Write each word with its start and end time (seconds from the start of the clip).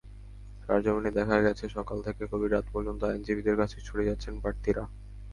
সরেজমিনে 0.63 1.11
দেখা 1.19 1.37
গেছে, 1.45 1.65
সকাল 1.77 1.97
থেকে 2.07 2.21
গভীর 2.31 2.53
রাত 2.53 2.65
পর্যন্ত 2.73 3.01
আইনজীবীদের 3.03 3.55
কাছে 3.61 3.77
ছুটে 3.85 4.03
যাচ্ছেন 4.09 4.33
প্রার্থীরা। 4.43 4.83